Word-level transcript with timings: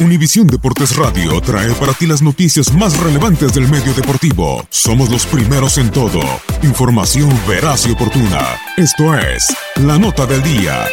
Univisión 0.00 0.46
Deportes 0.46 0.94
Radio 0.94 1.40
trae 1.40 1.72
para 1.72 1.92
ti 1.92 2.06
las 2.06 2.22
noticias 2.22 2.72
más 2.72 2.96
relevantes 3.00 3.52
del 3.52 3.66
medio 3.66 3.92
deportivo. 3.94 4.64
Somos 4.70 5.10
los 5.10 5.26
primeros 5.26 5.76
en 5.76 5.90
todo. 5.90 6.20
Información 6.62 7.28
veraz 7.48 7.84
y 7.88 7.90
oportuna. 7.90 8.60
Esto 8.76 9.12
es 9.18 9.44
La 9.84 9.98
Nota 9.98 10.24
del 10.24 10.40
Día. 10.44 10.86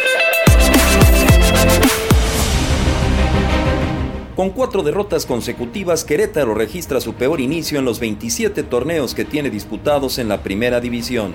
Con 4.35 4.49
cuatro 4.49 4.81
derrotas 4.81 5.27
consecutivas, 5.27 6.03
Querétaro 6.03 6.55
registra 6.55 6.99
su 6.99 7.13
peor 7.13 7.41
inicio 7.41 7.77
en 7.77 7.85
los 7.85 7.99
27 7.99 8.63
torneos 8.63 9.13
que 9.13 9.23
tiene 9.23 9.51
disputados 9.51 10.17
en 10.17 10.29
la 10.29 10.41
primera 10.41 10.81
división. 10.81 11.33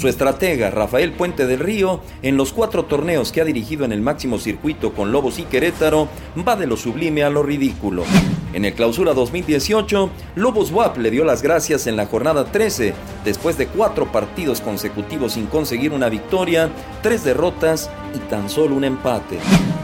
Su 0.00 0.08
estratega, 0.08 0.70
Rafael 0.70 1.12
Puente 1.12 1.46
del 1.46 1.58
Río, 1.58 2.00
en 2.22 2.38
los 2.38 2.54
cuatro 2.54 2.86
torneos 2.86 3.32
que 3.32 3.42
ha 3.42 3.44
dirigido 3.44 3.84
en 3.84 3.92
el 3.92 4.00
máximo 4.00 4.38
circuito 4.38 4.94
con 4.94 5.12
Lobos 5.12 5.38
y 5.38 5.42
Querétaro, 5.42 6.08
va 6.38 6.56
de 6.56 6.66
lo 6.66 6.78
sublime 6.78 7.22
a 7.22 7.28
lo 7.28 7.42
ridículo. 7.42 8.04
En 8.54 8.64
el 8.64 8.72
clausura 8.72 9.12
2018, 9.12 10.08
Lobos 10.36 10.72
WAP 10.72 10.96
le 10.96 11.10
dio 11.10 11.26
las 11.26 11.42
gracias 11.42 11.86
en 11.86 11.96
la 11.96 12.06
jornada 12.06 12.50
13, 12.50 12.94
después 13.26 13.58
de 13.58 13.66
cuatro 13.66 14.10
partidos 14.10 14.62
consecutivos 14.62 15.34
sin 15.34 15.44
conseguir 15.44 15.92
una 15.92 16.08
victoria, 16.08 16.70
tres 17.02 17.22
derrotas 17.22 17.90
y 18.14 18.20
tan 18.20 18.48
solo 18.48 18.76
un 18.76 18.84
empate. 18.84 19.36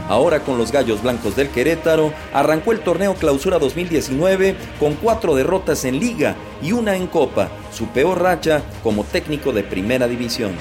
Ahora 0.09 0.39
con 0.39 0.57
los 0.57 0.71
Gallos 0.71 1.03
Blancos 1.03 1.35
del 1.35 1.49
Querétaro, 1.49 2.13
arrancó 2.33 2.71
el 2.71 2.79
torneo 2.79 3.15
Clausura 3.15 3.59
2019 3.59 4.55
con 4.79 4.93
cuatro 4.93 5.35
derrotas 5.35 5.83
en 5.83 5.99
liga 5.99 6.35
y 6.61 6.71
una 6.71 6.95
en 6.95 7.07
copa, 7.07 7.49
su 7.73 7.87
peor 7.87 8.21
racha 8.21 8.61
como 8.83 9.03
técnico 9.03 9.51
de 9.51 9.63
primera 9.63 10.07
división. 10.07 10.53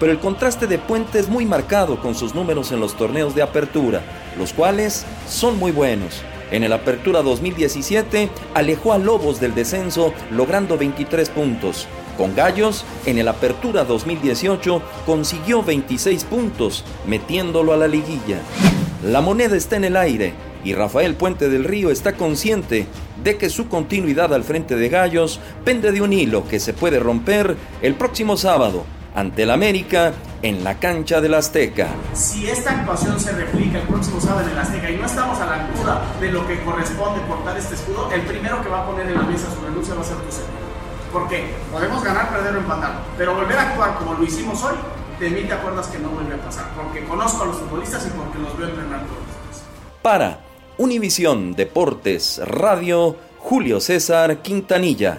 Pero 0.00 0.12
el 0.12 0.20
contraste 0.20 0.66
de 0.66 0.78
Puente 0.78 1.18
es 1.18 1.28
muy 1.28 1.44
marcado 1.44 2.00
con 2.00 2.14
sus 2.14 2.34
números 2.34 2.72
en 2.72 2.80
los 2.80 2.96
torneos 2.96 3.34
de 3.34 3.42
apertura, 3.42 4.00
los 4.38 4.52
cuales 4.52 5.04
son 5.28 5.58
muy 5.58 5.72
buenos. 5.72 6.22
En 6.50 6.64
el 6.64 6.72
Apertura 6.72 7.20
2017 7.22 8.30
alejó 8.54 8.94
a 8.94 8.98
Lobos 8.98 9.38
del 9.38 9.54
descenso 9.54 10.14
logrando 10.30 10.78
23 10.78 11.28
puntos. 11.28 11.86
Con 12.16 12.34
Gallos, 12.34 12.84
en 13.04 13.18
el 13.18 13.28
Apertura 13.28 13.84
2018 13.84 14.82
consiguió 15.04 15.62
26 15.62 16.24
puntos, 16.24 16.84
metiéndolo 17.06 17.74
a 17.74 17.76
la 17.76 17.86
liguilla. 17.86 18.40
La 19.04 19.20
moneda 19.20 19.56
está 19.56 19.76
en 19.76 19.84
el 19.84 19.96
aire 19.96 20.34
y 20.64 20.74
Rafael 20.74 21.14
Puente 21.14 21.48
del 21.48 21.62
Río 21.62 21.92
está 21.92 22.14
consciente 22.14 22.88
de 23.22 23.36
que 23.36 23.48
su 23.48 23.68
continuidad 23.68 24.34
al 24.34 24.42
frente 24.42 24.74
de 24.74 24.88
Gallos 24.88 25.38
pende 25.64 25.92
de 25.92 26.02
un 26.02 26.12
hilo 26.12 26.48
que 26.48 26.58
se 26.58 26.72
puede 26.72 26.98
romper 26.98 27.56
el 27.80 27.94
próximo 27.94 28.36
sábado 28.36 28.84
ante 29.14 29.44
el 29.44 29.52
América 29.52 30.14
en 30.42 30.64
la 30.64 30.80
cancha 30.80 31.20
del 31.20 31.34
Azteca. 31.34 31.86
Si 32.12 32.48
esta 32.50 32.72
actuación 32.72 33.20
se 33.20 33.30
replica 33.30 33.78
el 33.78 33.86
próximo 33.86 34.20
sábado 34.20 34.48
en 34.48 34.50
el 34.50 34.58
Azteca 34.58 34.90
y 34.90 34.96
no 34.96 35.06
estamos 35.06 35.38
a 35.38 35.46
la 35.46 35.64
altura 35.64 36.02
de 36.20 36.32
lo 36.32 36.44
que 36.48 36.60
corresponde 36.64 37.20
portar 37.28 37.56
este 37.56 37.76
escudo, 37.76 38.10
el 38.12 38.22
primero 38.22 38.60
que 38.64 38.68
va 38.68 38.82
a 38.82 38.86
poner 38.86 39.06
en 39.06 39.14
la 39.14 39.22
mesa 39.22 39.46
su 39.54 39.64
renuncia 39.64 39.94
va 39.94 40.00
a 40.00 40.04
ser 40.04 40.16
tu 40.16 40.32
servidor. 40.32 40.58
Porque 41.12 41.54
podemos 41.70 42.02
ganar, 42.02 42.30
perder 42.30 42.56
o 42.56 42.58
empatar, 42.58 43.00
pero 43.16 43.36
volver 43.36 43.58
a 43.58 43.62
actuar 43.62 43.94
como 43.96 44.14
lo 44.14 44.24
hicimos 44.24 44.60
hoy, 44.64 44.74
de 45.18 45.30
mí 45.30 45.42
te 45.42 45.52
acuerdas 45.52 45.88
que 45.88 45.98
no 45.98 46.10
vuelve 46.10 46.34
a 46.34 46.38
pasar, 46.38 46.66
porque 46.74 47.04
conozco 47.04 47.42
a 47.42 47.46
los 47.46 47.56
futbolistas 47.56 48.06
y 48.06 48.10
porque 48.10 48.38
los 48.38 48.56
veo 48.56 48.68
entrenar 48.68 49.00
todos 49.00 49.18
los 49.18 49.26
días. 49.26 49.64
Para 50.02 50.40
Univisión 50.76 51.54
Deportes 51.54 52.40
Radio, 52.44 53.16
Julio 53.38 53.80
César 53.80 54.42
Quintanilla. 54.42 55.18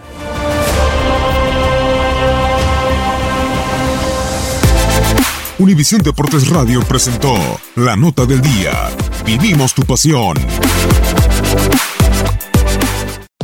Univisión 5.57 6.01
Deportes 6.01 6.47
Radio 6.47 6.79
presentó 6.87 7.35
La 7.75 7.97
Nota 7.97 8.25
del 8.25 8.39
Día. 8.39 8.71
Vivimos 9.25 9.73
tu 9.73 9.83
pasión. 9.83 10.37